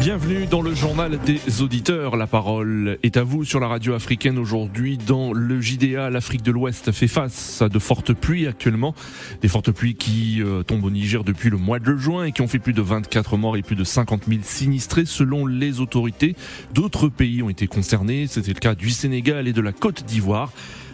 [0.00, 2.16] Bienvenue dans le journal des auditeurs.
[2.16, 4.96] La parole est à vous sur la radio africaine aujourd'hui.
[4.96, 8.94] Dans le JDA, l'Afrique de l'Ouest fait face à de fortes pluies actuellement.
[9.42, 12.40] Des fortes pluies qui euh, tombent au Niger depuis le mois de juin et qui
[12.40, 16.34] ont fait plus de 24 morts et plus de 50 000 sinistrés selon les autorités.
[16.72, 18.26] D'autres pays ont été concernés.
[18.26, 20.50] C'était le cas du Sénégal et de la Côte d'Ivoire.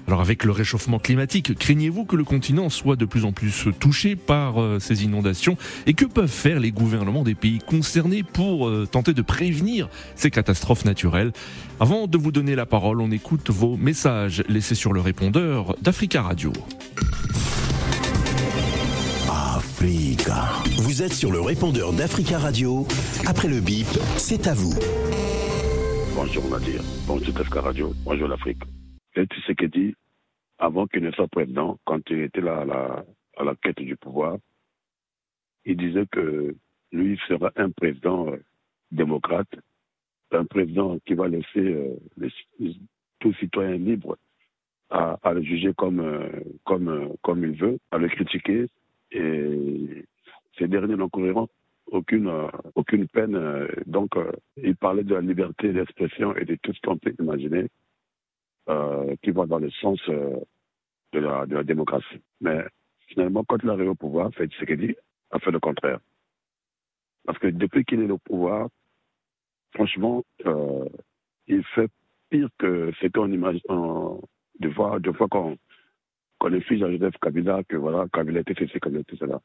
[0.06, 4.14] Alors avec le réchauffement climatique, craignez-vous que le continent soit de plus en plus touché
[4.14, 5.56] par euh, ces inondations?
[5.86, 10.30] Et que peuvent faire les gouvernements des pays concernés pour euh, tenter de prévenir ces
[10.30, 11.32] catastrophes naturelles?
[11.80, 16.22] Avant de vous donner la parole, on écoute vos messages laissés sur le répondeur d'Africa
[16.22, 16.52] Radio.
[19.28, 20.44] Africa.
[20.78, 22.86] Vous êtes sur le répondeur d'Africa Radio.
[23.26, 24.74] Après le bip, c'est à vous.
[26.14, 26.80] Bonjour Nadir.
[27.06, 27.92] Bonjour Africa Radio.
[28.04, 28.62] Bonjour l'Afrique.
[29.16, 29.94] Et tu sais que dit,
[30.58, 32.64] avant qu'il ne soit président, quand il était là
[33.36, 34.36] à la, quête du pouvoir,
[35.64, 36.54] il disait que
[36.92, 38.36] lui sera un président euh,
[38.90, 39.48] démocrate,
[40.32, 42.28] un président qui va laisser euh,
[43.20, 44.16] tout citoyen libre
[44.90, 46.28] à, le juger comme, euh,
[46.64, 48.66] comme, comme il veut, à le critiquer.
[49.10, 50.04] Et
[50.58, 51.48] ces derniers n'encourront
[51.86, 52.30] aucune,
[52.74, 53.66] aucune peine.
[53.86, 54.10] donc,
[54.56, 57.68] il parlait de la liberté d'expression et de tout ce qu'on peut imaginer
[59.22, 60.36] qui va dans le sens euh,
[61.12, 62.20] de, la, de la démocratie.
[62.40, 62.64] Mais
[63.08, 64.96] finalement, quand il arrive au pouvoir, fait ce qu'il dit,
[65.30, 66.00] a fait le contraire.
[67.24, 68.68] Parce que depuis qu'il est au pouvoir,
[69.74, 70.84] franchement, euh,
[71.46, 71.88] il fait
[72.30, 73.60] pire que ce qu'on imagine
[74.60, 75.56] de fois, de fois qu'on
[76.52, 79.40] est fils à Joseph Kabila, que voilà, Kabila était ceci, Kabila était cela.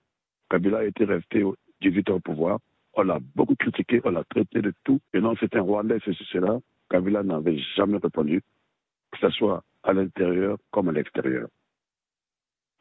[0.50, 1.44] Kabila était resté
[1.82, 2.60] 18 ans au pouvoir.
[2.94, 5.00] On l'a beaucoup critiqué, on l'a traité de tout.
[5.14, 6.60] Et non, c'est un Rwandais, ceci, cela.
[6.90, 8.42] Kabila n'avait jamais répondu
[9.12, 11.48] que ce soit à l'intérieur comme à l'extérieur.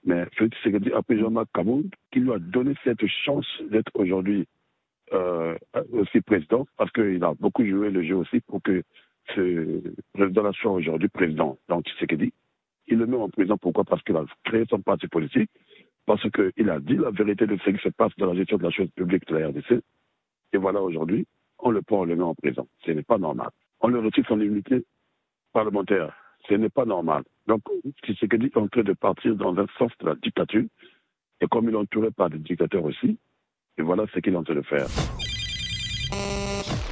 [0.04, 4.46] Mais Félix Tshisekedi a pris Jean-Marc Kamoun, qui lui a donné cette chance d'être aujourd'hui
[5.12, 5.56] euh,
[5.92, 8.82] aussi président, parce qu'il a beaucoup joué le jeu aussi pour que
[9.34, 9.82] ce
[10.14, 11.58] président-là soit aujourd'hui président.
[11.68, 12.32] Donc Tshisekedi,
[12.86, 13.58] il le met en prison.
[13.58, 13.84] Pourquoi?
[13.84, 15.50] Parce qu'il a créé son parti politique,
[16.06, 18.62] parce qu'il a dit la vérité de ce qui se passe dans la gestion de
[18.62, 19.82] la chose publique de la RDC.
[20.52, 21.26] Et voilà, aujourd'hui,
[21.58, 22.66] on le prend, on le met en prison.
[22.84, 23.50] Ce n'est pas normal.
[23.80, 24.84] On le retire son immunité
[25.52, 26.16] parlementaire.
[26.48, 27.22] Ce n'est pas normal.
[27.46, 27.62] Donc,
[28.04, 30.64] Tshisekedi est en train de partir dans un sens de la dictature.
[31.40, 33.18] Et comme il est entouré par des dictateurs aussi,
[33.78, 34.86] et voilà ce qu'il est en train de faire.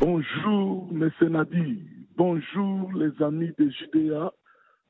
[0.01, 1.83] Bonjour, mes Nadi.
[2.17, 4.33] Bonjour, les amis de JDA,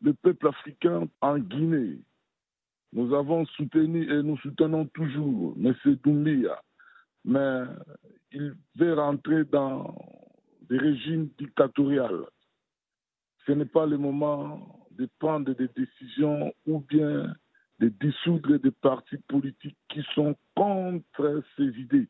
[0.01, 1.99] le peuple africain en Guinée.
[2.93, 5.75] Nous avons soutenu et nous soutenons toujours M.
[6.05, 6.63] Doumbia,
[7.25, 7.65] mais
[8.33, 9.95] il veut rentrer dans
[10.71, 12.27] des régimes dictatoriaux.
[13.49, 17.35] Ce n'est pas le moment de prendre des décisions ou bien
[17.79, 22.09] de dissoudre des partis politiques qui sont contre ces idées.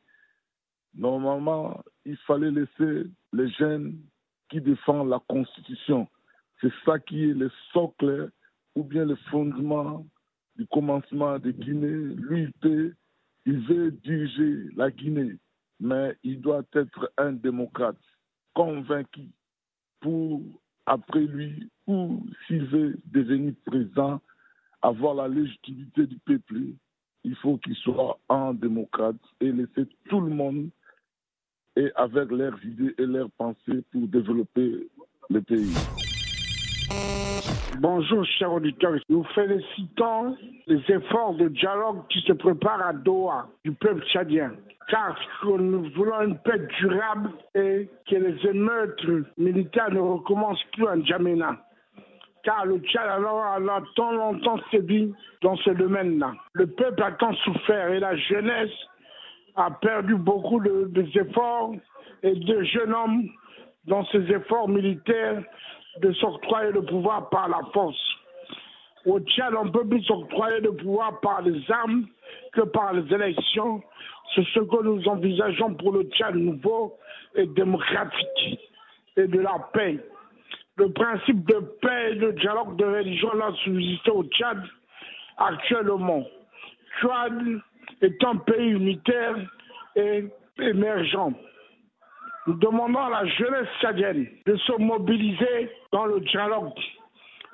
[0.94, 4.00] Normalement, il fallait laisser les jeunes
[4.48, 6.08] qui défendent la Constitution.
[6.60, 8.32] C'est ça qui est le socle
[8.74, 10.04] ou bien le fondement
[10.56, 12.16] du commencement de Guinée.
[12.16, 12.94] Lui, il, peut,
[13.46, 15.36] il veut diriger la Guinée,
[15.78, 17.96] mais il doit être un démocrate
[18.54, 19.28] convaincu
[20.00, 20.42] pour,
[20.88, 24.20] après lui, ou s'il veut devenir président,
[24.82, 26.54] avoir la légitimité du peuple,
[27.24, 30.70] il faut qu'il soit un démocrate et laisser tout le monde
[31.76, 34.88] et avec leurs idées et leurs pensées pour développer
[35.28, 35.74] le pays.
[37.74, 38.94] Bonjour, chers auditeurs.
[39.10, 40.36] Nous félicitons
[40.66, 44.52] les efforts de dialogue qui se préparent à Doha du peuple tchadien.
[44.88, 49.04] Car nous voulons une paix durable et que les émeutes
[49.36, 51.58] militaires ne recommencent plus en Djamena.
[52.42, 53.60] Car le Tchad alors, a
[53.94, 55.12] tant longtemps sévi
[55.42, 56.32] dans ce domaine-là.
[56.54, 58.72] Le peuple a tant souffert et la jeunesse
[59.56, 61.74] a perdu beaucoup de, des efforts
[62.22, 63.28] et de jeunes hommes
[63.84, 65.42] dans ces efforts militaires
[66.00, 68.00] de s'octroyer le pouvoir par la force.
[69.06, 72.06] Au Tchad, on peut plus s'octroyer le pouvoir par les armes
[72.52, 73.82] que par les élections.
[74.34, 76.96] C'est ce que nous envisageons pour le Tchad nouveau
[77.34, 78.60] et démocratique
[79.16, 79.98] et de la paix.
[80.76, 84.62] Le principe de paix et de dialogue de religion l'a subsisté au Tchad
[85.38, 86.24] actuellement.
[87.00, 87.60] Tchad
[88.02, 89.36] est un pays unitaire
[89.96, 90.24] et
[90.60, 91.32] émergent.
[92.48, 96.72] Nous demandons à la jeunesse tchadienne de se mobiliser dans le dialogue,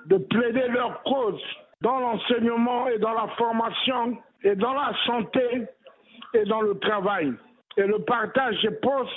[0.06, 1.42] de plaider leur cause
[1.80, 5.64] dans l'enseignement et dans la formation et dans la santé
[6.34, 7.32] et dans le travail.
[7.76, 9.10] et le partage des postes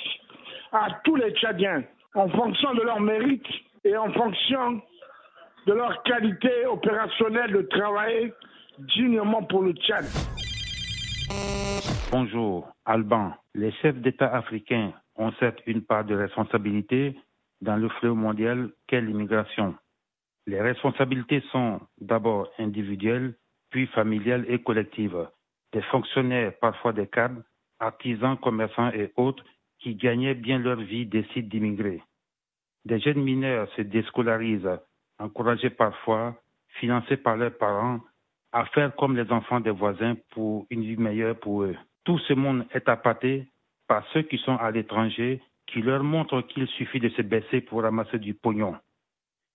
[0.72, 1.84] à tous les Tchadiens
[2.16, 3.46] en fonction de leur mérite
[3.84, 4.82] et en fonction
[5.68, 8.34] de leur qualité opérationnelle de travailler
[8.80, 10.06] dignement pour le Tchad.
[12.12, 13.34] Bonjour, Alban.
[13.54, 17.16] Les chefs d'État africains ont certes une part de responsabilité
[17.62, 19.76] dans le fleuve mondial qu'est l'immigration.
[20.46, 23.36] Les responsabilités sont d'abord individuelles,
[23.70, 25.28] puis familiales et collectives.
[25.74, 27.42] Des fonctionnaires, parfois des cadres,
[27.80, 29.44] artisans, commerçants et autres
[29.80, 32.02] qui gagnaient bien leur vie décident d'immigrer.
[32.86, 34.80] Des jeunes mineurs se déscolarisent,
[35.20, 36.36] encouragés parfois,
[36.80, 38.00] financés par leurs parents,
[38.54, 41.76] à faire comme les enfants des voisins pour une vie meilleure pour eux.
[42.06, 43.48] Tout ce monde est appâté
[43.88, 47.84] par ceux qui sont à l'étranger, qui leur montrent qu'il suffit de se baisser pour
[47.84, 48.76] ramasser du pognon.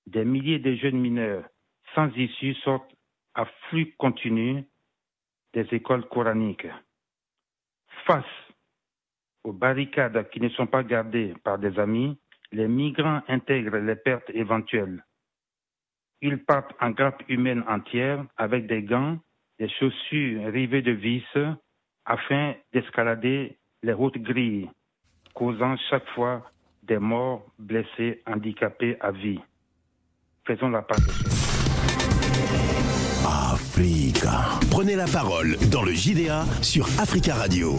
[0.07, 1.45] Des milliers de jeunes mineurs
[1.95, 2.95] sans issue sortent
[3.35, 4.65] à flux continu
[5.53, 6.67] des écoles coraniques.
[8.07, 8.25] Face
[9.45, 12.19] aux barricades qui ne sont pas gardées par des amis,
[12.53, 15.05] les migrants intègrent les pertes éventuelles.
[16.21, 19.19] Ils partent en grappe humaine entière avec des gants,
[19.59, 21.25] des chaussures rivées de vis
[22.05, 24.69] afin d'escalader les routes grilles,
[25.35, 26.43] causant chaque fois
[26.83, 29.41] des morts, blessés, handicapés à vie.
[30.47, 31.43] Faisons la part des choses.
[33.53, 34.61] Africa.
[34.71, 37.77] Prenez la parole dans le JDA sur Africa Radio.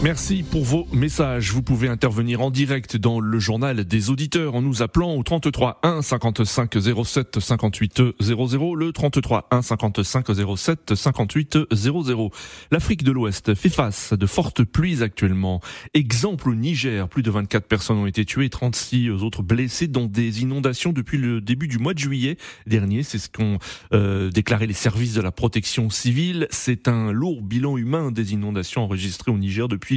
[0.00, 1.50] Merci pour vos messages.
[1.52, 5.80] Vous pouvez intervenir en direct dans le journal des auditeurs en nous appelant au 33
[5.82, 12.30] 1 55 07 58 00, le 33 1 55 07 58 00.
[12.70, 15.60] L'Afrique de l'Ouest fait face à de fortes pluies actuellement.
[15.94, 20.42] Exemple au Niger, plus de 24 personnes ont été tuées, 36 autres blessées dans des
[20.42, 22.36] inondations depuis le début du mois de juillet
[22.68, 23.02] dernier.
[23.02, 23.58] C'est ce qu'ont
[23.92, 26.46] euh, déclaré les services de la protection civile.
[26.50, 29.87] C'est un lourd bilan humain des inondations enregistrées au Niger depuis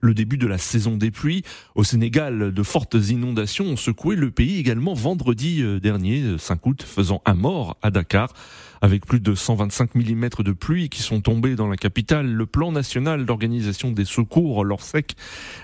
[0.00, 1.42] le début de la saison des pluies.
[1.74, 6.70] Au Sénégal, de fortes inondations ont secoué le pays également vendredi euh, dernier, 5 euh,
[6.70, 8.32] août, faisant un mort à Dakar.
[8.82, 12.72] Avec plus de 125 mm de pluie qui sont tombés dans la capitale, le plan
[12.72, 15.16] national d'organisation des secours, l'ORSEC,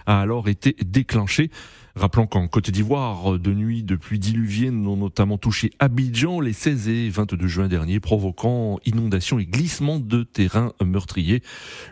[0.04, 1.50] a alors été déclenché.
[1.98, 6.88] Rappelons qu'en Côte d'Ivoire, de nuit de pluie diluvienne ont notamment touché Abidjan les 16
[6.88, 11.42] et 22 juin dernier, provoquant inondations et glissements de terrain meurtriers.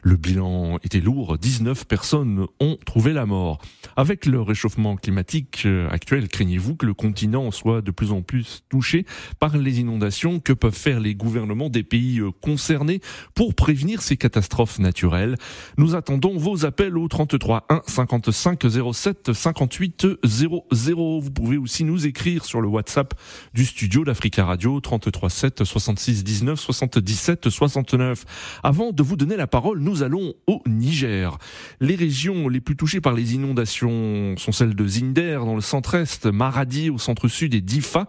[0.03, 3.63] Le bilan était lourd, 19 personnes ont trouvé la mort.
[3.97, 8.63] Avec le réchauffement climatique euh, actuel, craignez-vous que le continent soit de plus en plus
[8.69, 9.07] touché
[9.41, 13.01] par les inondations Que peuvent faire les gouvernements des pays euh, concernés
[13.35, 15.37] pour prévenir ces catastrophes naturelles?
[15.79, 21.21] Nous attendons vos appels au 33 1 55 07 58 00.
[21.21, 23.15] Vous pouvez aussi nous écrire sur le WhatsApp
[23.55, 28.25] du studio d'Africa Radio 33 7 66 19 77 69.
[28.63, 31.39] Avant de vous donner la parole, nous allons au Niger.
[31.81, 36.27] Les régions les plus touchées par les inondations sont celles de Zinder dans le centre-est,
[36.27, 38.07] Maradi au centre-sud et Difa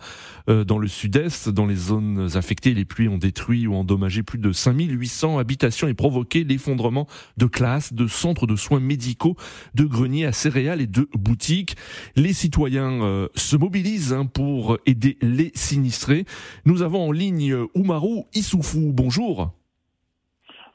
[0.50, 1.50] euh, dans le sud-est.
[1.50, 5.94] Dans les zones affectées, les pluies ont détruit ou endommagé plus de 5800 habitations et
[5.94, 7.08] provoqué l'effondrement
[7.38, 9.36] de classes, de centres de soins médicaux,
[9.74, 11.75] de greniers à céréales et de boutiques.
[12.16, 16.26] Les citoyens euh, se mobilisent hein, pour aider les sinistrés.
[16.66, 18.92] Nous avons en ligne Oumarou Issoufou.
[18.94, 19.52] Bonjour.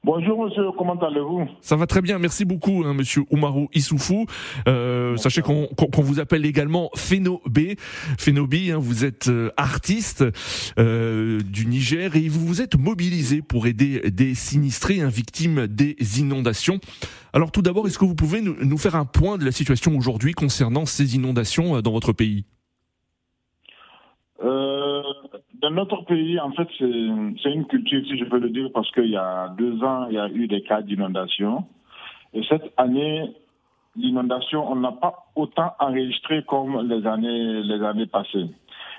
[0.03, 1.47] Bonjour monsieur, comment allez-vous?
[1.61, 4.25] Ça va très bien, merci beaucoup hein, monsieur Oumarou Issoufou.
[4.67, 7.77] Euh, sachez qu'on vous appelle également Phénobé.
[8.19, 10.25] Phénobé, hein, vous êtes euh, artiste
[10.79, 15.97] euh, du Niger et vous vous êtes mobilisé pour aider des sinistrés, hein, victimes des
[16.19, 16.81] inondations.
[17.35, 19.99] Alors tout d'abord, est-ce que vous pouvez nous, nous, faire un point de la situation
[19.99, 22.47] aujourd'hui concernant ces inondations euh, dans votre pays?
[24.43, 24.80] Euh,
[25.71, 29.17] notre pays, en fait, c'est une culture, si je peux le dire, parce qu'il y
[29.17, 31.65] a deux ans, il y a eu des cas d'inondation.
[32.35, 33.35] Et cette année,
[33.97, 38.51] l'inondation, on n'a pas autant enregistré comme les années, les années passées.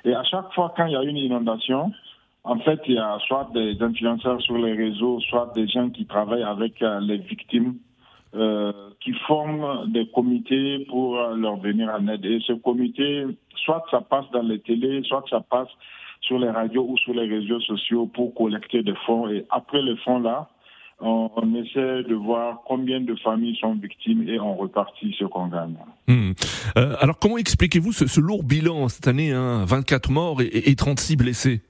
[0.04, 1.92] Et à chaque fois, quand il y a une inondation,
[2.44, 6.06] en fait, il y a soit des influenceurs sur les réseaux, soit des gens qui
[6.06, 7.76] travaillent avec euh, les victimes,
[8.34, 12.26] euh, qui forment des comités pour leur venir en aide.
[12.26, 13.26] Et ce comité,
[13.64, 15.70] soit ça passe dans les télés, soit ça passe
[16.22, 19.28] sur les radios ou sur les réseaux sociaux pour collecter des fonds.
[19.30, 20.50] Et après les fonds-là,
[21.02, 25.76] on, essaie de voir combien de familles sont victimes et on repartit ce qu'on gagne.
[26.08, 26.32] Hmm.
[26.78, 31.62] Euh, alors comment expliquez-vous ce, lourd bilan cette année, hein, 24 morts et, 36 blessés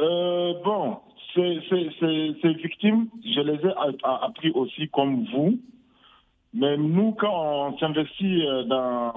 [0.00, 0.98] euh, Bon,
[1.34, 1.60] ces,
[2.62, 5.60] victimes, je les ai appris aussi comme vous,
[6.54, 9.14] mais nous, quand on s'investit euh, dans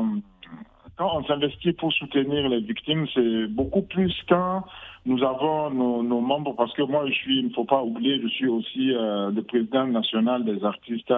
[0.98, 4.66] quand on s'investit pour soutenir les victimes, c'est beaucoup plus quand
[5.06, 8.20] nous avons nos, nos, membres, parce que moi, je suis, il ne faut pas oublier,
[8.24, 11.14] je suis aussi euh, le président national des artistes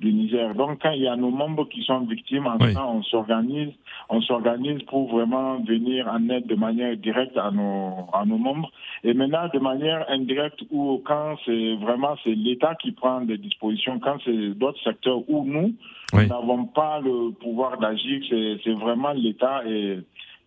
[0.00, 0.54] du Niger.
[0.54, 3.72] Donc, quand il y a nos membres qui sont victimes, en temps, on s'organise,
[4.08, 8.70] on s'organise pour vraiment venir en aide de manière directe à nos, à nos membres.
[9.04, 13.98] Et maintenant, de manière indirecte, ou quand c'est vraiment c'est l'État qui prend des dispositions,
[13.98, 15.74] quand c'est d'autres secteurs où nous,
[16.14, 18.22] nous n'avons pas le pouvoir d'agir,
[18.64, 19.98] c'est vraiment l'État et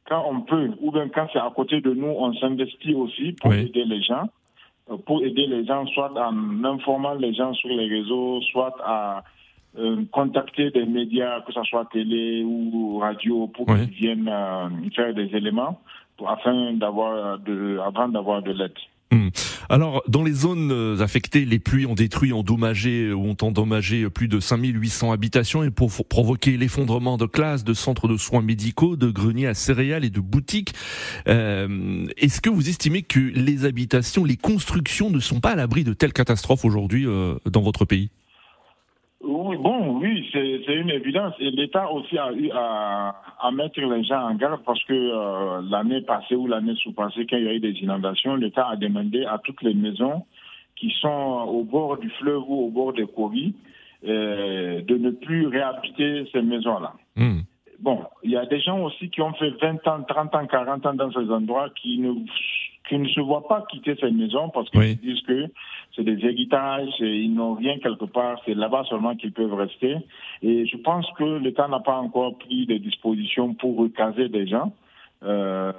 [0.07, 3.53] quand on peut, ou bien quand c'est à côté de nous, on s'investit aussi pour
[3.53, 4.29] aider les gens,
[4.89, 9.23] euh, pour aider les gens, soit en informant les gens sur les réseaux, soit à
[9.77, 15.13] euh, contacter des médias, que ce soit télé ou radio, pour qu'ils viennent euh, faire
[15.13, 15.79] des éléments
[16.27, 18.73] afin d'avoir de, avant d'avoir de l'aide.
[19.11, 19.29] Hmm.
[19.71, 24.27] Alors, dans les zones euh, affectées, les pluies ont détruit, endommagé ou ont endommagé plus
[24.27, 29.11] de 5800 habitations et pour provoquer l'effondrement de classes, de centres de soins médicaux, de
[29.11, 30.73] greniers à céréales et de boutiques.
[31.27, 35.83] Euh, Est-ce que vous estimez que les habitations, les constructions ne sont pas à l'abri
[35.83, 38.09] de telles catastrophes aujourd'hui euh, dans votre pays?
[39.29, 41.33] Oui, bon, oui, c'est une évidence.
[41.39, 45.61] Et l'État aussi a eu à, à, mettre les gens en garde parce que euh,
[45.69, 49.25] l'année passée ou l'année sous-passée, quand il y a eu des inondations, l'État a demandé
[49.25, 50.25] à toutes les maisons
[50.75, 53.53] qui sont au bord du fleuve ou au bord des courriers
[54.05, 56.93] euh, de ne plus réhabiter ces maisons-là.
[57.15, 57.41] Hmm.
[57.79, 60.85] Bon, il y a des gens aussi qui ont fait 20 ans, 30 ans, 40
[60.85, 62.13] ans dans ces endroits qui ne
[62.89, 65.45] qui ne se voient pas quitter cette maison parce qu'ils disent que
[65.95, 69.95] c'est des héritages, et ils n'ont rien quelque part, c'est là-bas seulement qu'ils peuvent rester.
[70.41, 74.73] Et je pense que l'État n'a pas encore pris des dispositions pour recaser des gens.
[75.23, 75.71] Euh,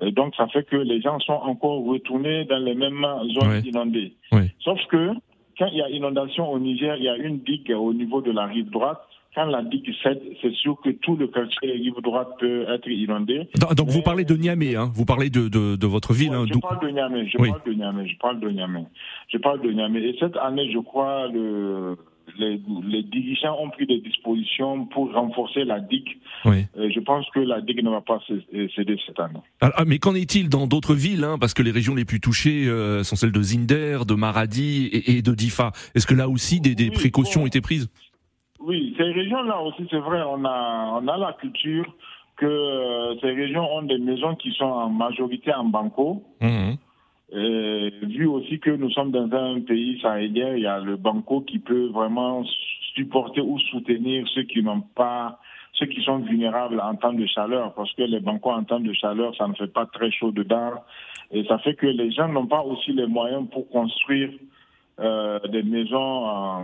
[0.00, 4.12] et donc, ça fait que les gens sont encore retournés dans les mêmes zones inondées.
[4.60, 5.10] Sauf que
[5.58, 8.30] quand il y a inondation au Niger, il y a une digue au niveau de
[8.32, 9.00] la rive droite
[9.34, 13.48] quand la digue cède, c'est sûr que tout le quartier rive droite peut être inondé.
[13.76, 16.32] Donc, vous parlez de Niamey, hein vous parlez de, de, de votre ville.
[16.32, 18.84] hein, je parle de Niamey, je parle de Niamey, je parle de Niamey.
[19.28, 20.00] Je parle de Niamey.
[20.02, 21.96] Et cette année, je crois, le,
[22.38, 26.18] les, les, dirigeants ont pris des dispositions pour renforcer la digue.
[26.44, 26.66] Oui.
[26.76, 29.40] je pense que la digue ne va pas céder cette année.
[29.60, 32.66] Ah, mais qu'en est-il dans d'autres villes hein, Parce que les régions les plus touchées
[32.66, 35.72] euh, sont celles de Zinder, de Maradi et, et de Difa.
[35.94, 37.88] Est-ce que là aussi des, des précautions ont été prises?
[38.60, 41.84] Oui, ces régions-là aussi, c'est vrai, on a, on a la culture
[42.36, 46.22] que euh, ces régions ont des maisons qui sont en majorité en banco.
[46.40, 46.76] Mhm.
[47.32, 51.40] Et vu aussi que nous sommes dans un pays sahélien, il y a le banco
[51.40, 52.44] qui peut vraiment
[52.94, 55.40] supporter ou soutenir ceux qui n'ont pas,
[55.72, 58.92] ceux qui sont vulnérables en temps de chaleur, parce que les bancos en temps de
[58.92, 60.72] chaleur, ça ne fait pas très chaud dedans,
[61.32, 64.30] et ça fait que les gens n'ont pas aussi les moyens pour construire
[65.00, 66.62] euh, des maisons en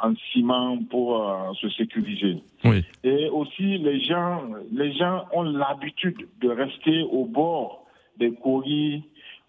[0.00, 2.42] en ciment pour euh, se sécuriser.
[2.64, 2.84] Oui.
[3.02, 7.86] Et aussi, les gens, les gens ont l'habitude de rester au bord
[8.18, 9.02] des courriers,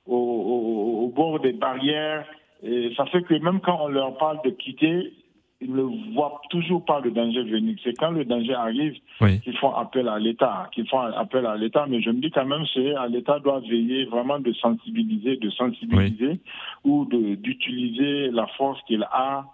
[0.06, 2.26] au, au, bord des barrières.
[2.64, 5.14] Et ça fait que même quand on leur parle de quitter,
[5.62, 7.76] ils ne voient toujours pas le danger venir.
[7.84, 11.86] C'est quand le danger arrive qu'ils font appel à l'État, qu'ils font appel à l'État.
[11.88, 12.66] Mais je me dis quand même,
[12.98, 16.40] à l'État doit veiller vraiment de sensibiliser, de sensibiliser
[16.84, 19.46] ou d'utiliser la force qu'il a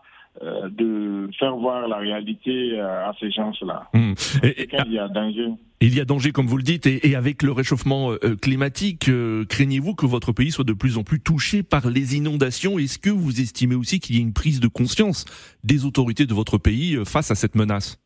[0.42, 3.90] euh, de faire voir la réalité euh, à ces gens-là.
[3.94, 4.14] Hmm.
[4.42, 5.50] il y a danger.
[5.82, 9.12] Il y a danger, comme vous le dites, et, avec le réchauffement euh, climatique,
[9.50, 12.80] craignez-vous que votre pays soit de plus en plus touché par les inondations?
[12.80, 15.26] Est-ce que vous estimez aussi qu'il y a une prise de conscience
[15.66, 18.02] des autorités de votre pays face à cette menace?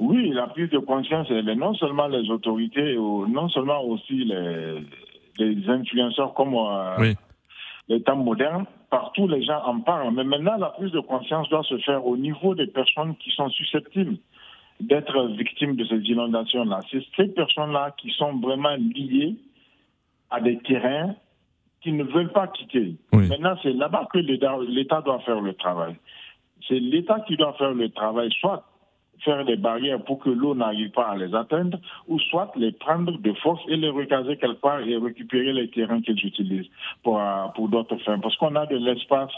[0.00, 4.78] Oui, la prise de conscience, elle est non seulement les autorités, non seulement aussi les,
[5.38, 6.54] les influenceurs comme
[6.98, 7.14] oui
[7.88, 10.14] les temps modernes, partout les gens en parlent.
[10.14, 13.48] Mais maintenant, la prise de conscience doit se faire au niveau des personnes qui sont
[13.50, 14.16] susceptibles
[14.80, 16.80] d'être victimes de ces inondations-là.
[16.90, 19.36] C'est ces personnes-là qui sont vraiment liées
[20.30, 21.14] à des terrains
[21.80, 22.96] qui ne veulent pas quitter.
[23.12, 25.96] Maintenant, c'est là-bas que l'État doit faire le travail.
[26.66, 28.64] C'est l'État qui doit faire le travail, soit
[29.24, 33.18] faire des barrières pour que l'eau n'arrive pas à les atteindre, ou soit les prendre
[33.18, 36.70] de force et les recaser quelque part et récupérer les terrains qu'ils utilisent
[37.02, 38.18] pour, euh, pour d'autres fins.
[38.18, 39.32] Parce qu'on a de l'espace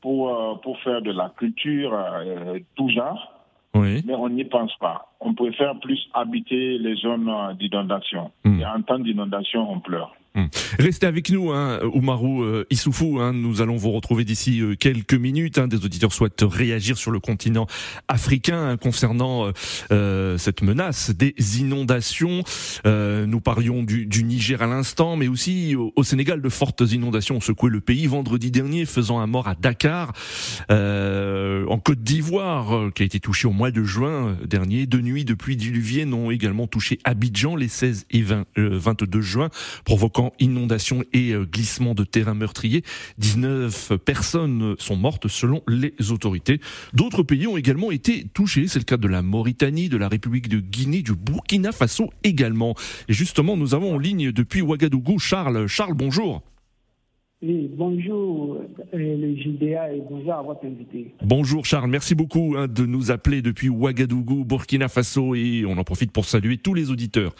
[0.00, 3.32] pour, euh, pour faire de la culture euh, tout genre,
[3.74, 4.02] oui.
[4.06, 5.12] mais on n'y pense pas.
[5.20, 8.30] On préfère plus habiter les zones d'inondation.
[8.44, 8.60] Hmm.
[8.60, 10.14] Et en temps d'inondation, on pleure.
[10.36, 10.44] Hmm.
[10.78, 13.18] Restez avec nous, hein, Oumarou euh, Issoufou.
[13.18, 15.58] Hein, nous allons vous retrouver d'ici euh, quelques minutes.
[15.58, 17.66] Hein, des auditeurs souhaitent réagir sur le continent
[18.06, 19.52] africain hein, concernant euh,
[19.90, 22.44] euh, cette menace des inondations.
[22.84, 27.40] Nous parlions du, du, Niger à l'instant, mais aussi au, Sénégal, de fortes inondations ont
[27.40, 30.12] secoué le pays vendredi dernier, faisant un mort à Dakar.
[30.68, 34.86] en Côte d'Ivoire, qui a été touché au mois de juin dernier.
[34.86, 39.48] Deux nuits de pluie diluvienne ont également touché Abidjan les 16 et 20, 22 juin,
[39.84, 42.82] provoquant inondations et glissements de terrain meurtriers.
[43.18, 46.60] 19 personnes sont mortes selon les autorités.
[46.92, 48.66] D'autres pays ont également été touchés.
[48.68, 52.74] C'est le cas de la Mauritanie, de la République de Guinée, du Burkina Faso également.
[53.08, 55.66] Et justement, nous avons en ligne depuis Ouagadougou Charles.
[55.66, 56.42] Charles, bonjour.
[57.42, 58.58] Oui, bonjour
[58.92, 61.14] euh, le JDA et bonjour à votre invité.
[61.22, 65.84] Bonjour Charles, merci beaucoup hein, de nous appeler depuis Ouagadougou, Burkina Faso et on en
[65.84, 67.34] profite pour saluer tous les auditeurs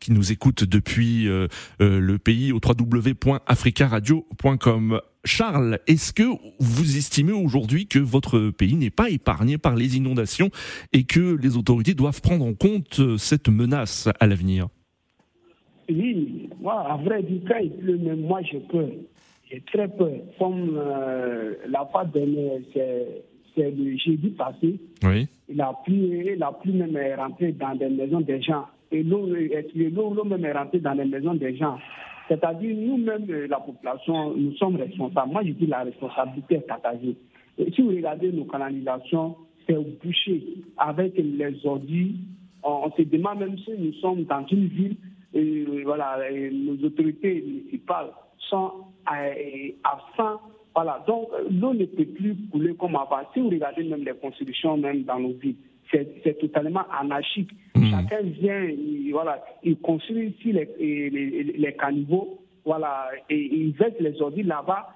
[0.00, 1.46] qui nous écoutent depuis euh,
[1.80, 5.00] euh, le pays au www.africaradio.com.
[5.24, 6.24] Charles, est-ce que
[6.58, 10.50] vous estimez aujourd'hui que votre pays n'est pas épargné par les inondations
[10.92, 14.66] et que les autorités doivent prendre en compte cette menace à l'avenir?
[15.88, 18.88] Oui, moi, à vrai dire, quand il pleut, même moi, je peux
[19.50, 20.10] j'ai très peur.
[20.38, 25.28] Comme euh, la fois dernière, c'est le jeudi passé, oui.
[25.48, 28.66] la pluie, la pluie même est rentrée dans des maisons des gens.
[28.90, 31.78] Et l'eau même est rentrée dans les maisons des gens?
[32.28, 35.30] C'est-à-dire, nous-mêmes, euh, la population, nous sommes responsables.
[35.30, 37.16] Moi, je dis la responsabilité est partagée.
[37.58, 39.36] Et si vous regardez nos canalisations,
[39.66, 40.42] c'est bouché
[40.78, 42.14] avec les ordures.
[42.62, 44.96] On, se demande même si nous sommes dans une ville,
[45.34, 46.18] et voilà,
[46.50, 48.10] nos autorités municipales
[48.48, 48.72] sont
[49.06, 50.40] à, fin.
[50.74, 53.20] Voilà, donc l'eau ne peut plus couler comme avant.
[53.32, 55.56] Si vous regardez même les constructions même dans nos villes,
[55.92, 57.50] c'est totalement anarchique.
[57.74, 57.90] Hmm.
[57.90, 63.94] Chacun vient, il, voilà, il construit ici les, les, les, caniveaux, voilà, et il verse
[64.00, 64.88] les ordures là-bas.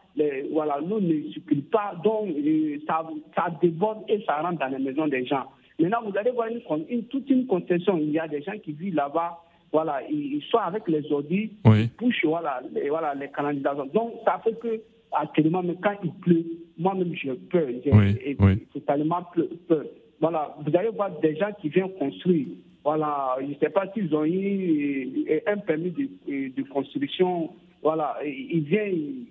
[0.51, 4.83] Voilà, l'eau ne circule pas, donc euh, ça, ça déborde et ça rentre dans les
[4.83, 5.45] maisons des gens.
[5.79, 7.97] Maintenant, vous allez voir une, toute une concession.
[7.99, 9.39] Il y a des gens qui vivent là-bas
[9.73, 11.91] voilà, ils, sont avec les audits, oui.
[12.01, 13.87] ils voilà, les, voilà, les canalisations.
[13.87, 14.81] Donc, ça fait que,
[15.13, 16.45] actuellement, quand il pleut,
[16.79, 17.69] moi-même, j'ai peur.
[17.85, 18.37] J'ai
[18.73, 19.23] totalement
[19.69, 19.85] peur.
[20.21, 22.47] Voilà, vous allez voir des gens qui viennent construire.
[22.83, 26.09] Voilà, je ne sais pas s'ils ont eu euh, un permis de,
[26.57, 27.51] de construction.
[27.83, 29.27] Voilà, ils viennent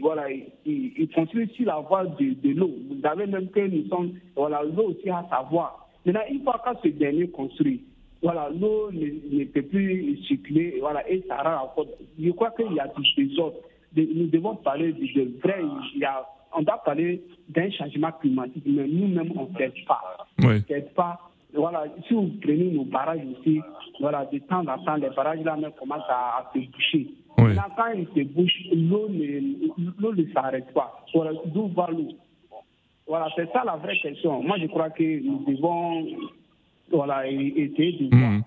[0.00, 0.26] voilà,
[0.64, 2.70] ils, construisent sur la voie de, de l'eau.
[2.88, 5.88] Vous savez même que nous sommes, voilà, l'eau aussi a sa voie.
[6.04, 7.82] Maintenant, une fois que ce dernier construit,
[8.22, 11.86] voilà, l'eau ne, peut plus circuler, voilà, et ça rend encore.
[12.18, 13.58] Je crois qu'il y a des autres.
[13.94, 15.62] Nous devons parler de, vrai.
[15.94, 20.26] Il y a, on doit parler d'un changement climatique, mais nous-mêmes, on ne fait pas.
[20.42, 21.20] On ne fait pas.
[21.54, 23.60] Voilà, si vous prenez nos barrages aussi,
[24.00, 27.06] voilà, de temps en temps, les barrages là même commencent à, se boucher.
[27.38, 27.54] Oui.
[27.76, 31.04] quand ils se bouchent, l'eau ne, ne s'arrête pas.
[31.14, 32.08] Voilà, d'où va l'eau
[33.06, 34.42] Voilà, c'est ça la vraie question.
[34.42, 36.06] Moi, je crois que nous devons
[36.90, 38.42] voilà, été hmm.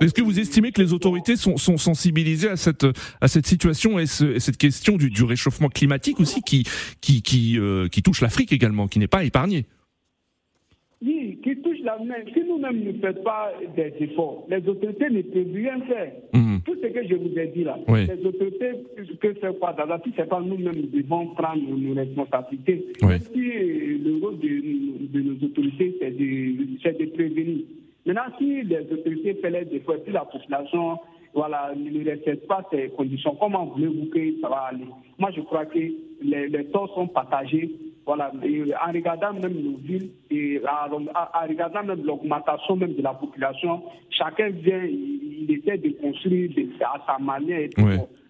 [0.00, 2.86] Est-ce que vous estimez que les autorités sont, sont sensibilisées à cette,
[3.20, 6.64] à cette situation et, cette question du, du, réchauffement climatique aussi qui,
[7.02, 9.66] qui, qui, euh, qui touche l'Afrique également, qui n'est pas épargnée?
[11.04, 12.14] Oui, qui touche la main.
[12.32, 16.12] Si nous-mêmes ne faisons pas des efforts, les autorités ne peuvent rien faire.
[16.32, 16.60] Mhm.
[16.64, 18.72] Tout ce que je vous ai dit là, les autorités
[19.20, 22.86] que faire quoi Dans si c'est pas nous-mêmes, nous devons prendre nos responsabilités.
[22.98, 27.64] Si euh, le rôle de, nos autorités, c'est de, de, prévenir.
[28.06, 30.98] Maintenant, si les autorités font les efforts, si la population
[31.34, 34.84] voilà, ne respecte pas ces conditions, comment voulez-vous que ça va aller?
[35.18, 37.70] Moi, je crois que les, les torts sont partagés
[38.04, 43.82] voilà, en regardant même nos villes et en, regardant même l'augmentation même de la population,
[44.10, 47.60] chacun vient, il, essaie de construire à sa manière.
[47.60, 47.70] Et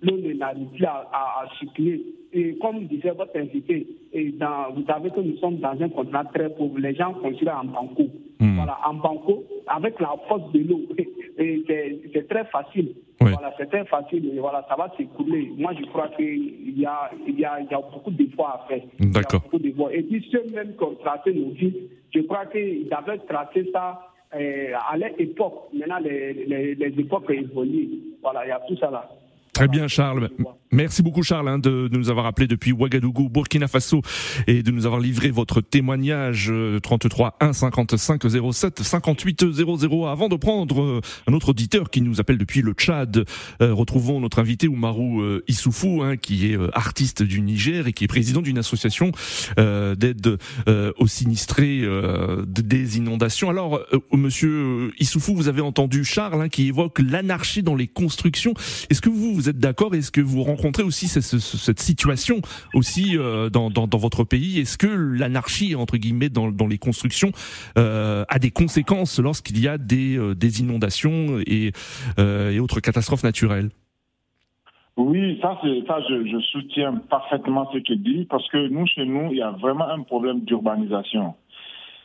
[0.03, 2.03] L'eau n'arrive plus à, à, circuler.
[2.33, 6.25] Et comme disait votre invité, et dans, vous savez que nous sommes dans un continent
[6.35, 6.79] très pauvre.
[6.79, 8.05] Les gens construisent en banco.
[8.41, 8.57] Hmm.
[8.57, 10.81] Voilà, en banco, avec la force de l'eau.
[11.39, 12.95] C'est très facile.
[13.31, 14.33] Voilà, c'est très facile.
[14.35, 15.53] Et voilà, ça va s'écouler.
[15.57, 18.69] Moi, je crois qu'il y a, il y, a, il y a beaucoup d'efforts à
[18.69, 18.83] faire.
[18.99, 19.43] D'accord.
[19.93, 21.75] Et puis, ceux même qui ont tracé nos vies,
[22.15, 24.01] je crois qu'ils avaient tracé ça
[24.35, 25.69] euh, à l'époque.
[25.73, 27.99] Maintenant, les, les, les époques évoluent.
[28.23, 29.09] Voilà, il y a tout ça là.
[29.53, 30.29] Très bien, Charles.
[30.75, 34.01] Merci beaucoup, Charles, hein, de, nous avoir appelé depuis Ouagadougou, Burkina Faso,
[34.47, 36.51] et de nous avoir livré votre témoignage
[36.83, 40.07] 33 1 55 07 58 00.
[40.07, 43.27] Avant de prendre euh, un autre auditeur qui nous appelle depuis le Tchad,
[43.61, 48.05] euh, retrouvons notre invité Oumarou euh, Issoufou, hein, qui est artiste du Niger et qui
[48.05, 49.13] est président d'une association
[49.59, 50.39] d'aide
[50.99, 51.83] aux sinistrés
[52.47, 53.51] des inondations.
[53.51, 53.81] Alors,
[54.13, 58.55] Monsieur Issoufou, vous avez entendu Charles hein, qui évoque l'anarchie dans les constructions.
[58.89, 59.95] Est-ce que vous vous êtes d'accord?
[59.95, 62.37] Est-ce que vous rencontrez aussi cette, situation
[62.75, 67.33] aussi euh, dans, votre pays Est-ce que l'anarchie entre guillemets dans, les constructions
[67.79, 71.73] euh, a des conséquences lorsqu'il y a des, euh, inondations et,
[72.61, 73.71] autres catastrophes naturelles?
[74.97, 79.39] Oui, ça, ça, je, soutiens parfaitement ce que dit parce que nous, chez nous, il
[79.39, 81.35] y a vraiment un problème d'urbanisation.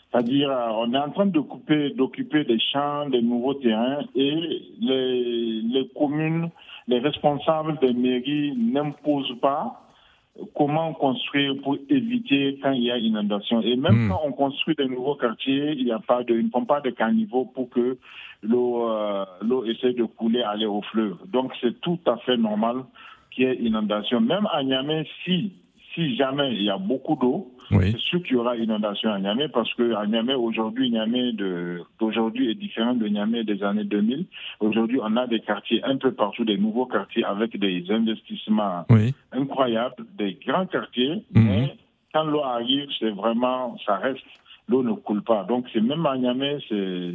[0.10, 5.90] C'est-à-dire, on est en train de couper, d'occuper des champs, des nouveaux terrains, et les
[5.96, 6.50] communes,
[6.88, 9.84] les responsables des mairies n'imposent pas
[10.56, 13.62] comment construire pour éviter quand il y a inondation.
[13.62, 14.10] Et même Hmm.
[14.10, 16.82] quand on construit des nouveaux quartiers, il n'y a pas de, ils ne font pas
[16.82, 17.98] de caniveaux pour que
[18.44, 21.18] l'eau, euh, l'eau essaie de couler, aller au fleuve.
[21.28, 22.84] Donc c'est tout à fait normal
[23.32, 24.22] qu'il y ait inondation.
[24.22, 25.54] Même à Niamey, si,
[25.98, 27.92] si jamais il y a beaucoup d'eau, Oui.
[27.92, 31.82] c'est sûr qu'il y aura inondation à Niamey parce que à Niamey aujourd'hui, Niamey de-
[32.00, 34.26] d'aujourd'hui est différent de Niamey des années 2000.
[34.60, 39.14] Aujourd'hui, on a des quartiers un peu partout, des nouveaux quartiers avec des investissements Oui.
[39.32, 41.44] incroyables, des grands quartiers, Mhm.
[41.46, 41.76] mais
[42.14, 44.24] quand l'eau arrive, c'est vraiment, ça reste,
[44.70, 45.44] l'eau ne coule pas.
[45.46, 47.12] Donc c'est même à Niamey, c'est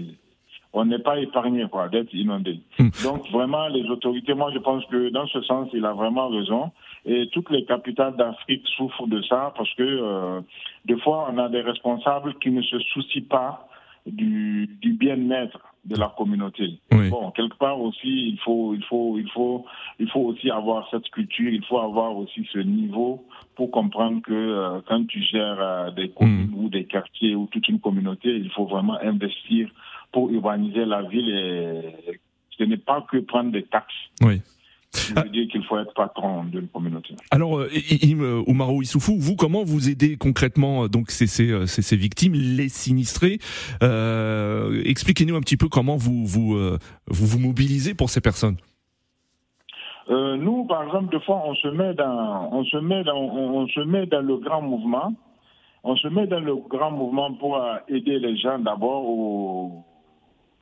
[0.72, 2.60] on n'est pas épargné quoi d'être inondé.
[2.78, 2.88] Hmm.
[3.04, 6.70] Donc vraiment les autorités, moi je pense que dans ce sens il a vraiment raison
[7.04, 10.40] et toutes les capitales d'Afrique souffrent de ça parce que euh,
[10.84, 13.68] des fois on a des responsables qui ne se soucient pas
[14.06, 16.78] du, du bien-être de la communauté.
[16.92, 17.10] Oui.
[17.10, 19.64] Bon, quelque part aussi il faut il faut il faut
[19.98, 23.24] il faut aussi avoir cette culture, il faut avoir aussi ce niveau
[23.56, 27.68] pour comprendre que euh, quand tu gères euh, des communes ou des quartiers ou toute
[27.68, 29.68] une communauté, il faut vraiment investir
[30.12, 32.18] pour urbaniser la ville et
[32.58, 33.94] ce n'est pas que prendre des taxes.
[34.22, 34.40] Oui.
[34.94, 37.14] Ça veut dire qu'il faut être patron d'une communauté.
[37.30, 37.70] Alors, euh,
[38.02, 41.96] Im euh, Oumaro Issoufou, vous, comment vous aidez concrètement euh, donc ces, ces, euh, ces,
[41.96, 43.38] victimes, les sinistrés
[43.82, 48.58] euh, Expliquez-nous un petit peu comment vous vous, euh, vous vous mobilisez pour ces personnes.
[50.10, 53.62] Euh, nous, par exemple, des fois, on se met dans, on se met dans, on,
[53.62, 55.14] on se met dans le grand mouvement.
[55.84, 59.84] On se met dans le grand mouvement pour euh, aider les gens d'abord au,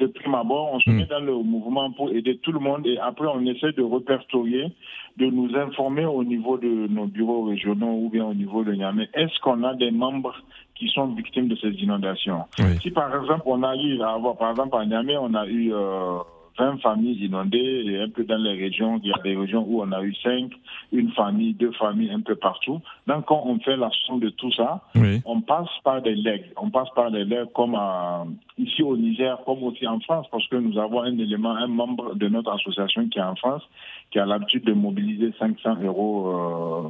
[0.00, 0.96] de prime abord, on se Mm.
[0.96, 4.72] met dans le mouvement pour aider tout le monde et après on essaie de répertorier,
[5.18, 9.08] de nous informer au niveau de nos bureaux régionaux ou bien au niveau de Niamey.
[9.14, 10.34] Est-ce qu'on a des membres
[10.74, 12.44] qui sont victimes de ces inondations?
[12.58, 12.78] Oui.
[12.82, 16.18] Si par exemple on arrive à avoir, par exemple à Niamey, on a eu euh,
[16.61, 19.83] 20 familles inondées et un peu dans les régions, il y a des régions où
[19.83, 20.51] on a eu 5,
[20.92, 22.81] une famille, deux familles, un peu partout.
[23.07, 25.20] Donc quand on fait la somme de tout ça, Oui.
[25.25, 26.46] on passe par des legs.
[26.57, 28.25] On passe par des legs comme à-
[28.59, 32.14] ici au Niger, comme aussi en France, parce que nous avons un élément, un membre
[32.14, 33.62] de notre association qui est en France,
[34.11, 36.88] qui a l'habitude de mobiliser 500 euros euh,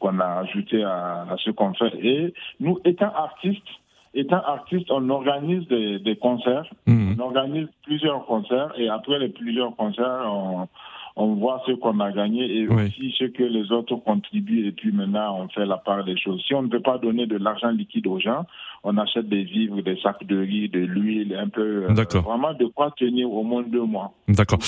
[0.00, 1.92] qu'on a ajouté à, à ce qu'on fait.
[2.02, 3.62] Et nous, étant artistes,
[4.18, 6.66] étant artistes, on organise des, des concerts.
[6.86, 7.16] Mhm.
[7.18, 10.68] On organise plusieurs concerts et après les plusieurs concerts, on,
[11.16, 12.86] on voit ce qu'on a gagné et Oui.
[12.86, 16.42] aussi ce que les autres contribuent et puis maintenant on fait la part des choses.
[16.46, 18.44] Si on ne peut pas donner de l'argent liquide aux gens,
[18.88, 22.22] on achète des vivres, des sacs de riz, de l'huile, un peu, euh, D'accord.
[22.22, 24.60] vraiment de quoi tenir au moins deux mois, D'accord.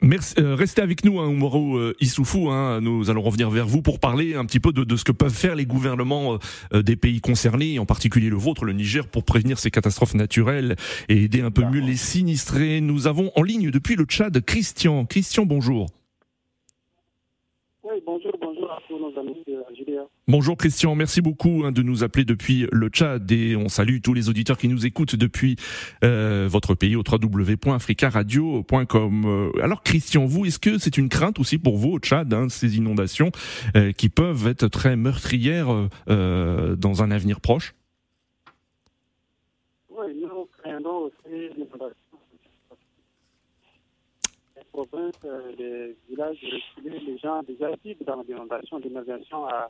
[0.00, 0.34] Merci.
[0.40, 2.50] euh, restez avec nous, hein, euh, Issoufou.
[2.50, 5.12] Hein, nous allons revenir vers vous pour parler un petit peu de, de ce que
[5.12, 6.38] peuvent faire les gouvernements
[6.74, 10.74] euh, des pays concernés, en particulier le vôtre, le Niger, pour prévenir ces catastrophes naturelles
[11.08, 12.80] et aider un peu mieux les sinistrés.
[12.80, 15.04] Nous avons en ligne depuis le Tchad Christian.
[15.06, 15.86] Christian, bonjour.
[17.84, 19.36] Oui, bonjour, bonjour à tous nos amis
[20.28, 24.14] Bonjour Christian, merci beaucoup hein, de nous appeler depuis le Tchad et on salue tous
[24.14, 25.56] les auditeurs qui nous écoutent depuis
[26.04, 29.24] euh, votre pays au www.africaradio.com.
[29.26, 32.48] Euh, Alors Christian, vous, est-ce que c'est une crainte aussi pour vous au Tchad, hein,
[32.48, 33.32] ces inondations
[33.76, 37.74] euh, qui peuvent être très meurtrières euh, dans un avenir proche?
[39.90, 41.96] Oui, nous craignons aussi l'inondation.
[44.56, 45.26] Les provinces,
[45.58, 46.38] les villages
[46.76, 49.68] reculés, les gens déjà vivent dans l'inondation, l'inondation a,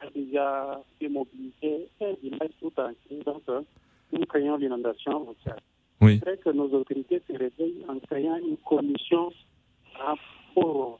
[0.00, 3.22] a déjà fait mobiliser un village tout entier.
[3.24, 3.60] Donc, euh,
[4.12, 5.60] nous craignons l'inondation Tchad.
[6.00, 6.18] Oui.
[6.18, 9.30] Vrai que nos autorités se réveillent en créant une commission
[10.54, 10.98] pour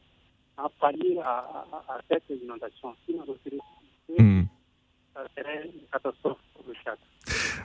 [0.57, 1.39] à pallier à,
[1.73, 2.95] à, à cette inondation.
[3.07, 3.59] Si nos autorités,
[4.19, 4.43] Hmm.
[5.15, 6.99] ça serait une catastrophe pour le Tchad.
[6.99, 7.10] Voilà,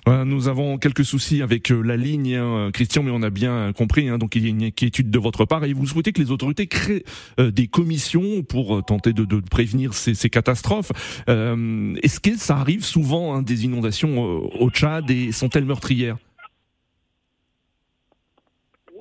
[0.08, 4.10] nous avons quelques soucis avec euh, la ligne, hein, Christian, mais on a bien compris.
[4.10, 6.32] hein, donc il y a une inquiétude de votre part et vous souhaitez que les
[6.32, 7.04] autorités créent
[7.40, 10.92] euh, des commissions pour euh, tenter de, prévenir ces, catastrophes.
[11.30, 16.18] Euh, Est-ce que ça arrive souvent hein, des inondations euh, au Tchad et sont-elles meurtrières?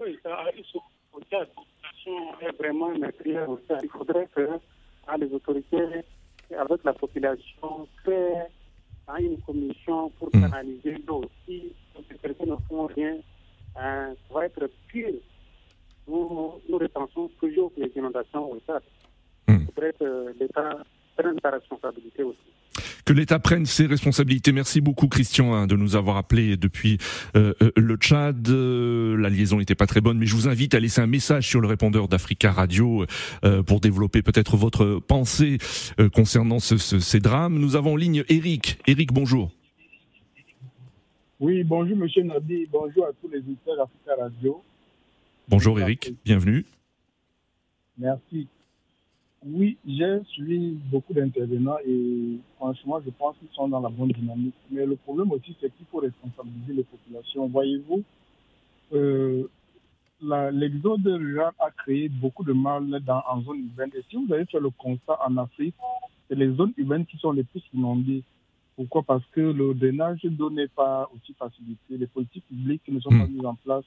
[0.01, 1.49] Oui, ça arrive souvent au Tchad.
[1.49, 3.81] La situation est vraiment meurtrière au Tchad.
[3.83, 4.49] Il faudrait que
[5.09, 5.85] hein, les autorités,
[6.59, 8.49] avec la population, créent
[9.09, 10.41] hein, une commission pour Mm.
[10.43, 11.25] canaliser l'eau.
[11.45, 13.17] Si les autorités ne font rien,
[13.77, 15.15] hein, ça va être pire.
[16.07, 18.83] Nous, nous repensons toujours les inondations au Tchad.
[19.49, 19.57] Mm.
[19.61, 20.79] Il faudrait que l'État
[21.17, 22.39] prenne sa responsabilité aussi.
[23.05, 24.51] Que l'État prenne ses responsabilités.
[24.51, 26.99] Merci beaucoup Christian hein, de nous avoir appelé depuis
[27.37, 28.49] euh, euh, le Tchad.
[28.49, 31.47] Euh, la liaison n'était pas très bonne, mais je vous invite à laisser un message
[31.47, 33.05] sur le répondeur d'Africa Radio
[33.45, 35.59] euh, pour développer peut-être votre pensée
[36.01, 37.59] euh, concernant ce- ce- ces drames.
[37.59, 38.79] Nous avons en ligne Eric.
[38.87, 39.53] Eric, bonjour.
[41.41, 44.63] Oui, bonjour Monsieur Nadi, bonjour à tous les auditeurs d'Africa Radio.
[45.49, 46.65] Bonjour Eric, bienvenue.
[47.99, 48.49] Merci.
[49.47, 54.55] Oui, j'ai suivi beaucoup d'intervenants et franchement, je pense qu'ils sont dans la bonne dynamique.
[54.71, 57.47] Mais le problème aussi, c'est qu'il faut responsabiliser les populations.
[57.49, 58.03] Voyez-vous,
[58.95, 59.45] euh,
[60.23, 63.91] l'exode rural a créé beaucoup de mal dans, en zone urbaine.
[63.95, 65.75] Et si vous avez fait le constat en Afrique,
[66.29, 68.23] c'est les zones urbaines qui sont les plus inondées.
[68.77, 69.03] Pourquoi?
[69.03, 71.99] Parce que le drainage d'eau n'est pas aussi facilité.
[71.99, 73.33] Les politiques publiques ne sont pas hmm.
[73.33, 73.85] mises en place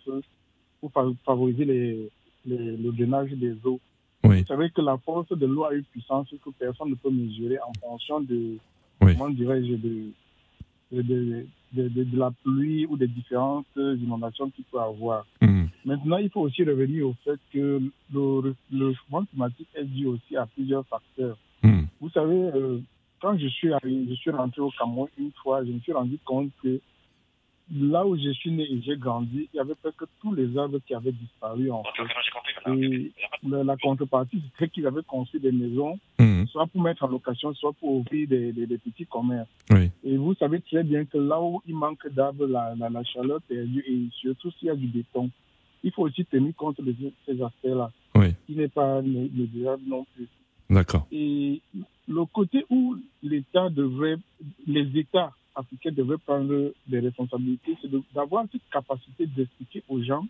[0.80, 0.92] pour
[1.26, 2.10] favoriser les,
[2.46, 3.80] le drainage des eaux.
[4.24, 7.60] Vous savez que la force de l'eau a une puissance que personne ne peut mesurer
[7.60, 8.58] en fonction de,
[9.00, 10.12] comment dirais-je, de,
[10.92, 15.26] de, de, la pluie ou des différentes inondations qu'il peut avoir.
[15.42, 15.66] Hmm.
[15.86, 17.82] Maintenant, il faut aussi revenir au fait que
[18.14, 21.38] le, le changement climatique est dû aussi à plusieurs facteurs.
[21.64, 21.84] Hmm.
[22.00, 22.80] Vous savez, euh,
[23.22, 26.52] quand je suis, je suis rentré au Cameroun une fois, je me suis rendu compte
[26.62, 26.80] que
[27.74, 30.80] là où je suis né et j'ai grandi, il y avait presque tous les arbres
[30.86, 32.72] qui avaient disparu en fait.
[32.74, 33.12] Et
[33.44, 36.46] la contrepartie, c'est qu'ils avaient construit des maisons, hmm.
[36.48, 39.50] soit pour mettre en location, soit pour ouvrir des, des, petits commerces.
[40.04, 43.84] Et vous savez très bien que là où il manque d'arbres, la, la, chaleur perdue,
[43.88, 45.30] et surtout s'il y a du béton,
[45.84, 46.94] il faut aussi tenir compte de
[47.26, 48.34] ces aspects-là, oui.
[48.46, 50.28] qui n'est pas négligeable non plus.
[50.70, 51.08] D'accord.
[51.12, 51.62] Et
[52.08, 54.18] le côté où l'État devrait,
[54.66, 60.26] les États africains devraient prendre des responsabilités, c'est d'avoir cette capacité d'expliquer aux gens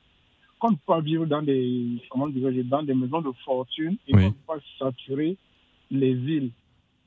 [0.59, 4.19] qu'on ne peut pas vivre dans des, comment dans des maisons de fortune et qu'on
[4.19, 5.37] ne peut pas saturer
[5.91, 6.51] les îles.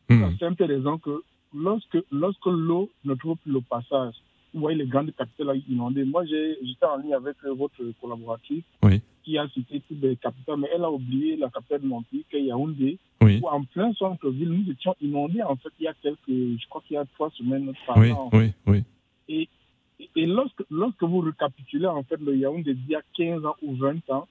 [0.09, 0.23] C'est hmm.
[0.23, 1.23] la simple raison que
[1.55, 4.15] lorsque, lorsque l'eau ne trouve plus le passage,
[4.53, 6.05] vous voyez les grandes capitales inondées.
[6.05, 8.65] Moi, j'étais en ligne avec votre collaboratrice
[9.25, 12.25] qui a cité toutes les capitales, mais elle a oublié la capitale de mon pays,
[12.31, 13.41] qui est Yaoundé, oui.
[13.43, 16.83] où en plein centre-ville, nous étions inondés, en fait, il y a quelques, je crois
[16.87, 18.85] qu'il y a trois semaines par oui, Oui, oui.
[19.29, 19.49] Et,
[20.17, 23.75] et lorsque, lorsque vous récapitulez, en fait, le Yaoundé d'il y a 15 ans ou
[23.77, 24.27] 20 ans,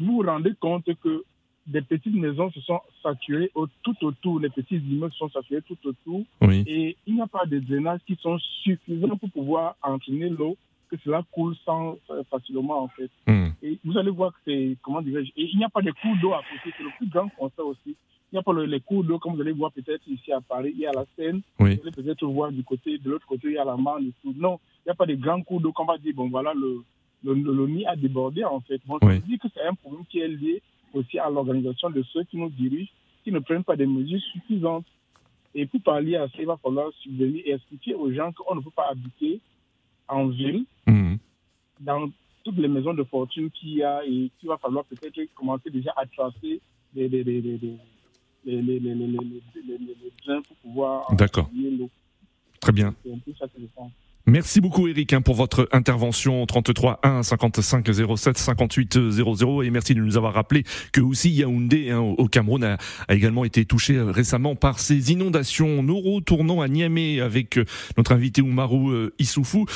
[0.00, 1.24] vous vous rendez compte que
[1.66, 3.50] des petites maisons se sont saturées
[3.82, 6.22] tout autour, les petits immeubles sont saturés tout autour.
[6.66, 10.56] Et il n'y a pas de drainage qui sont suffisants pour pouvoir entraîner l'eau,
[10.92, 13.10] que cela coule sans, euh, facilement en fait.
[13.26, 13.48] Hmm.
[13.62, 16.34] Et vous allez voir que c'est, comment dirais-je, il n'y a pas de cours d'eau
[16.34, 17.96] à côté, c'est le plus grand constat aussi.
[18.30, 20.72] Il n'y a pas les cours d'eau, comme vous allez voir peut-être ici à Paris,
[20.74, 21.42] il y a la Seine.
[21.58, 24.12] Vous allez peut-être voir du côté, de l'autre côté, il y a la Marne et
[24.22, 24.34] tout.
[24.36, 26.82] Non, il n'y a pas de grands cours d'eau qu'on va dire, bon voilà, le,
[27.24, 28.80] le, le, nid a débordé en fait.
[28.86, 29.16] Bon, oui.
[29.16, 32.36] je dis que c'est un problème qui est lié aussi à l'organisation de ceux qui
[32.36, 32.90] nous dirigent,
[33.24, 34.86] qui ne prennent pas des mesures suffisantes.
[35.54, 38.60] Et pour parler à ça, il va falloir subvenir et expliquer aux gens qu'on ne
[38.60, 39.40] peut pas habiter
[40.08, 40.64] en ville.
[41.80, 42.10] Dans
[42.44, 45.92] toutes les maisons de fortune qu'il y a et qu'il va falloir peut-être commencer déjà
[45.96, 46.60] à tracer
[46.94, 47.22] les, les,
[50.46, 51.14] pour pouvoir.
[51.14, 51.48] D'accord.
[52.60, 52.94] Très bien.
[54.26, 59.96] Merci beaucoup Eric hein, pour votre intervention 33 1 55 07 58 00 et merci
[59.96, 64.12] de nous avoir rappelé que aussi Yaoundé hein, au Cameroun a, également été touché euh,
[64.12, 65.82] récemment par ces inondations.
[65.82, 67.64] Nous retournons à Niamey avec euh,
[67.96, 69.66] notre invité Oumarou euh, Issoufou.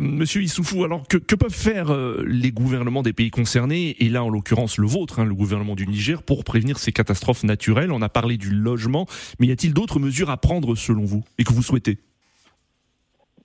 [0.00, 1.92] Monsieur Issoufou, alors que, peuvent faire
[2.24, 5.88] les gouvernements des pays concernés et là en l'occurrence le vôtre, hein, le gouvernement du
[5.88, 7.90] Niger, pour prévenir ces catastrophes naturelles?
[7.90, 9.06] On a parlé du logement,
[9.40, 11.98] mais y a-t-il d'autres mesures à prendre selon vous et que vous souhaitez?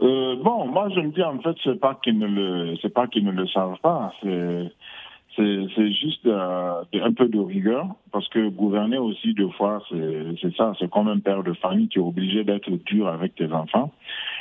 [0.01, 3.07] Euh, bon, moi je me dis en fait c'est pas qu'ils ne le c'est pas
[3.07, 4.71] qu'ils ne le savent pas, c'est
[5.38, 10.73] c'est juste euh, un peu de rigueur parce que gouverner aussi deux fois c'est ça,
[10.79, 13.91] c'est comme un père de famille qui est obligé d'être dur avec tes enfants.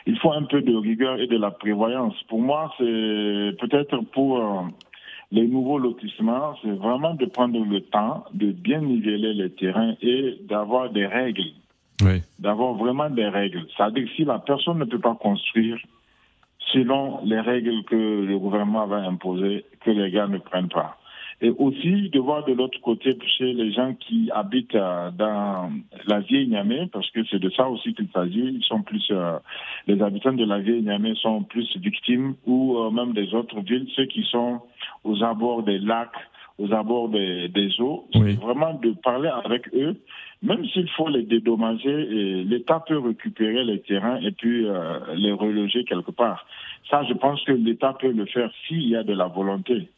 [0.07, 2.15] Il faut un peu de rigueur et de la prévoyance.
[2.29, 4.63] Pour moi, c'est peut-être pour euh,
[5.33, 10.39] les nouveaux lotissements, c'est vraiment de prendre le temps de bien niveler les terrains et
[10.49, 11.51] d'avoir des règles
[12.39, 13.67] d'avoir vraiment des règles.
[13.77, 15.79] C'est-à-dire que si la personne ne peut pas construire
[16.73, 20.99] selon les règles que le gouvernement va imposer, que les gars ne prennent pas.
[21.43, 25.71] Et aussi de voir de l'autre côté chez les gens qui habitent euh, dans
[26.07, 28.57] la vieille Niamey, parce que c'est de ça aussi qu'il s'agit.
[28.59, 29.39] Ils sont plus, euh,
[29.87, 33.87] les habitants de la vieille Niamey sont plus victimes, ou euh, même des autres villes,
[33.95, 34.61] ceux qui sont
[35.05, 36.09] aux abords des lacs,
[36.59, 38.07] aux abords des, des eaux.
[38.13, 39.97] C'est vraiment de parler avec eux
[40.43, 45.85] même s'il faut les dédommager, l'État peut récupérer les terrains et puis euh, les reloger
[45.85, 46.47] quelque part.
[46.91, 49.89] Ça, je pense que l'État peut le faire s'il y a de la volonté.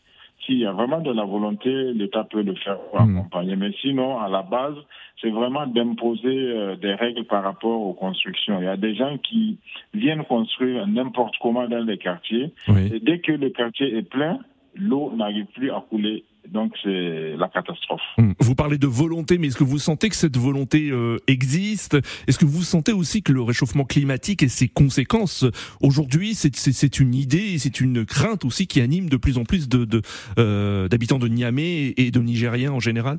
[0.47, 3.18] S'il y a vraiment de la volonté, l'État peut le faire pour hmm.
[3.18, 3.57] accompagner.
[3.57, 4.77] Mais sinon, à la base,
[5.21, 8.61] c'est vraiment d'imposer euh, des règles par rapport aux constructions.
[8.61, 9.59] Il y a des gens qui
[9.92, 12.53] viennent construire n'importe comment dans les quartiers.
[12.68, 14.38] Et dès que le quartier est plein,
[14.77, 18.01] l'eau n'arrive plus à couler Donc c'est la catastrophe.
[18.16, 18.35] Hum.
[18.40, 21.94] Vous parlez de volonté, mais est-ce que vous sentez que cette volonté euh, existe?
[22.27, 25.44] Est-ce que vous sentez aussi que le réchauffement climatique et ses conséquences,
[25.83, 29.98] aujourd'hui, c'est une idée, c'est une crainte aussi qui anime de plus en plus d'habitants
[29.98, 30.03] de,
[30.38, 33.18] euh, d'habitants de Niamey et de Nigériens en général?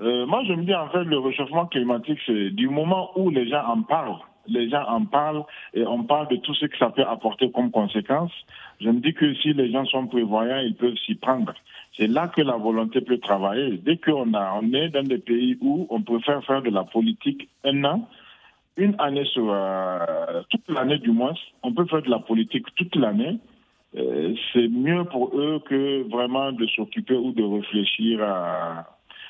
[0.00, 3.48] Euh, Moi, je me dis en fait, le réchauffement climatique, c'est du moment où les
[3.48, 6.90] gens en parlent les gens en parlent et on parle de tout ce que ça
[6.90, 8.32] peut apporter comme conséquence.
[8.80, 11.54] Je me dis que si les gens sont prévoyants, ils peuvent s'y prendre.
[11.96, 13.76] C'est là que la volonté peut travailler.
[13.78, 17.84] Dès qu'on on est dans des pays où on préfère faire de la politique un
[17.84, 18.08] an,
[18.76, 22.96] une année sur euh, toute l'année du moins, on peut faire de la politique toute
[22.96, 23.38] l'année.
[23.94, 28.86] Euh, c'est mieux pour eux que vraiment de s'occuper ou de réfléchir à,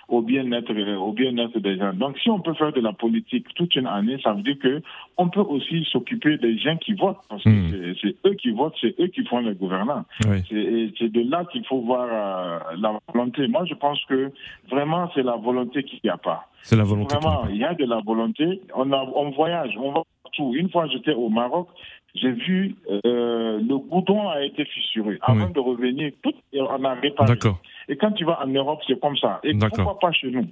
[0.09, 1.93] au bien-être au bien-être des gens.
[1.93, 4.83] Donc si on peut faire de la politique toute une année, ça veut dire que
[5.17, 7.95] on peut aussi s'occuper des gens qui votent parce que hmm.
[8.01, 10.05] c'est eux qui votent, c'est eux qui font les gouvernants.
[10.21, 13.47] C'est de là qu'il faut voir euh, la volonté.
[13.49, 14.31] Moi, je pense que
[14.71, 16.49] vraiment c'est la volonté qu'il n'y a pas.
[16.63, 17.17] C'est la volonté.
[17.17, 18.61] Vraiment, il y a de la volonté.
[18.75, 20.53] On, a, on voyage, on va partout.
[20.55, 21.69] Une fois, j'étais au Maroc,
[22.15, 25.19] j'ai vu euh, le goudron a été fissuré.
[25.23, 27.29] Avant de revenir, tout on a réparé.
[27.29, 27.59] D'accord.
[27.89, 29.41] Et quand tu vas en Europe, c'est comme ça.
[29.45, 30.47] Et pourquoi pas chez nous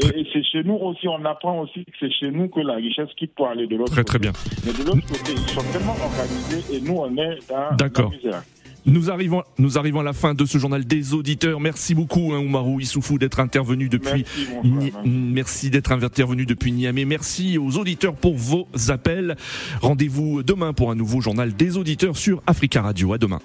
[0.00, 3.08] et, c'est chez nous aussi, on apprend aussi que c'est chez nous que la richesse
[3.16, 4.04] quitte pour aller de l'autre côté.
[4.04, 4.32] Très très bien.
[4.64, 8.12] Mais de l'autre côté, ils sont tellement organisés et nous, on est dans D'accord.
[8.86, 11.60] Nous arrivons, nous arrivons à la fin de ce journal des auditeurs.
[11.60, 14.24] Merci beaucoup, hein, Oumarou Issoufou, d'être intervenu depuis.
[15.04, 17.04] Merci, d'être intervenu depuis Niamey.
[17.04, 19.36] Merci aux auditeurs pour vos appels.
[19.82, 23.12] Rendez-vous demain pour un nouveau journal des auditeurs sur Africa Radio.
[23.12, 23.40] À demain.